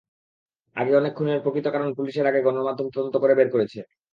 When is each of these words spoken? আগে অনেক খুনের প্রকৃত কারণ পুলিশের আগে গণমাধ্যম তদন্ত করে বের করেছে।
আগে 0.75 0.93
অনেক 0.95 1.13
খুনের 1.17 1.43
প্রকৃত 1.43 1.65
কারণ 1.67 1.89
পুলিশের 1.93 2.29
আগে 2.29 2.39
গণমাধ্যম 2.41 2.87
তদন্ত 2.89 3.15
করে 3.17 3.33
বের 3.35 3.49
করেছে। 3.51 3.79